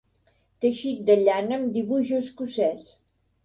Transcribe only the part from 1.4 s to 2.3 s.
amb dibuix